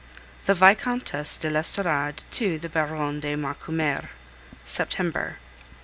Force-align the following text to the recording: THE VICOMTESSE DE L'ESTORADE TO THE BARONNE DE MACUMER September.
THE 0.45 0.55
VICOMTESSE 0.55 1.37
DE 1.37 1.47
L'ESTORADE 1.51 2.23
TO 2.31 2.57
THE 2.57 2.69
BARONNE 2.69 3.19
DE 3.19 3.35
MACUMER 3.35 4.09
September. 4.65 5.37